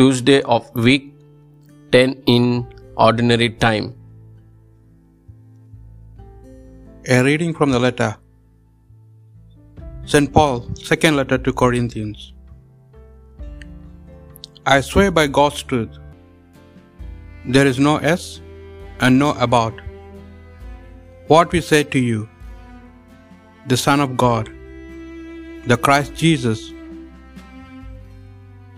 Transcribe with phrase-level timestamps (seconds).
[0.00, 1.08] Tuesday of week
[1.94, 2.44] 10 in
[2.96, 3.88] ordinary time.
[7.14, 8.08] A reading from the letter
[10.12, 10.32] St.
[10.36, 12.32] Paul, second letter to Corinthians.
[14.64, 15.98] I swear by God's truth,
[17.44, 18.40] there is no S
[19.00, 19.84] and no about.
[21.34, 22.28] What we say to you,
[23.66, 24.50] the Son of God,
[25.66, 26.64] the Christ Jesus,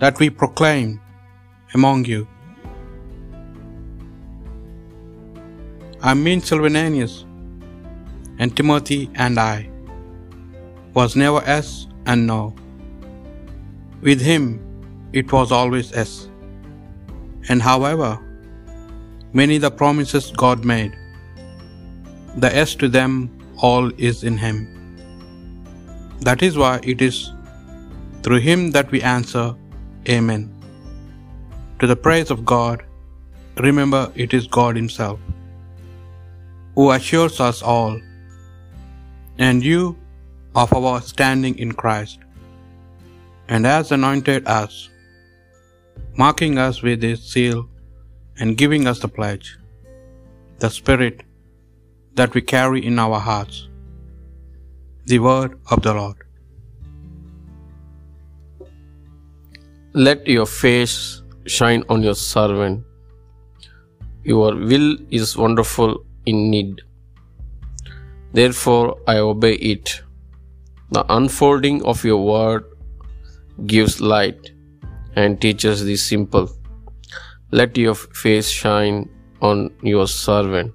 [0.00, 1.00] that we proclaim
[1.74, 2.26] among you.
[6.00, 7.24] I mean Silvanus
[8.38, 9.70] and Timothy and I
[10.92, 12.54] was never S and no.
[14.02, 14.60] With him
[15.12, 16.28] it was always S.
[17.48, 18.18] And however
[19.32, 20.94] many the promises God made,
[22.36, 23.30] the S to them
[23.62, 24.58] all is in him.
[26.20, 27.30] That is why it is
[28.22, 29.54] through him that we answer
[30.08, 30.50] Amen.
[31.80, 32.84] To the praise of God,
[33.56, 35.18] remember it is God Himself
[36.74, 38.00] who assures us all
[39.38, 39.96] and you
[40.54, 42.18] of our standing in Christ,
[43.48, 44.88] and has anointed us,
[46.16, 47.68] marking us with His seal
[48.38, 49.58] and giving us the pledge,
[50.58, 51.22] the Spirit
[52.14, 53.68] that we carry in our hearts.
[55.06, 56.16] The word of the Lord.
[59.92, 62.84] Let your face shine on your servant.
[64.22, 66.82] Your will is wonderful in need.
[68.32, 70.02] Therefore, I obey it.
[70.90, 72.64] The unfolding of your word
[73.66, 74.52] gives light
[75.16, 76.50] and teaches the simple.
[77.50, 79.08] Let your face shine
[79.40, 80.72] on your servant.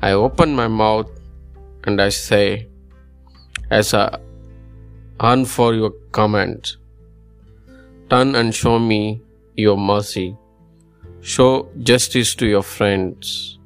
[0.00, 1.10] I open my mouth
[1.84, 2.68] and I say,
[3.70, 4.18] as I
[5.20, 6.76] hunt for your command,
[8.08, 9.22] turn and show me
[9.58, 10.36] your mercy.
[11.20, 13.58] Show justice to your friends.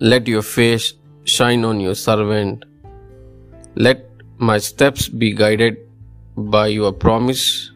[0.00, 2.64] Let your face shine on your servant.
[3.76, 4.04] Let
[4.38, 5.78] my steps be guided
[6.36, 7.70] by your promise.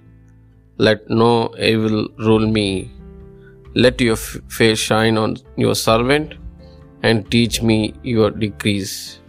[0.79, 2.91] Let no evil rule me.
[3.75, 6.35] Let your f- face shine on your servant
[7.03, 9.21] and teach me your decrees.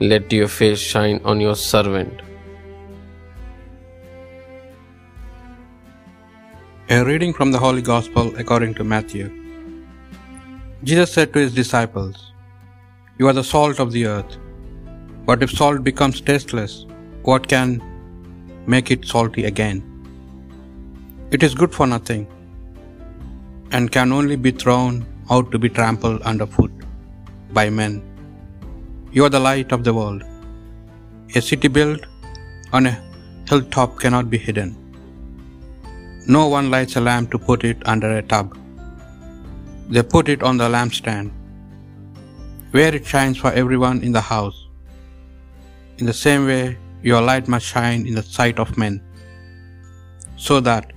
[0.00, 2.22] Let your face shine on your servant.
[6.94, 9.24] A reading from the Holy Gospel according to Matthew.
[10.84, 12.32] Jesus said to his disciples,
[13.18, 14.36] You are the salt of the earth.
[15.24, 16.86] But if salt becomes tasteless,
[17.22, 17.82] what can
[18.68, 19.82] make it salty again?
[21.32, 22.28] It is good for nothing,
[23.72, 26.70] and can only be thrown out to be trampled underfoot
[27.52, 28.00] by men.
[29.10, 30.22] You are the light of the world.
[31.34, 32.02] A city built
[32.72, 32.98] on a
[33.50, 34.85] hilltop cannot be hidden.
[36.28, 38.58] No one lights a lamp to put it under a tub.
[39.88, 41.30] They put it on the lampstand,
[42.72, 44.66] where it shines for everyone in the house.
[45.98, 49.00] In the same way, your light must shine in the sight of men,
[50.36, 50.92] so that,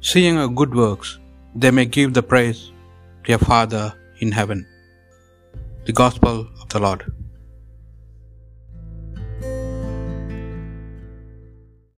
[0.00, 1.18] seeing your good works,
[1.56, 2.60] they may give the praise
[3.24, 4.64] to your Father in heaven.
[5.86, 7.02] The Gospel of the Lord.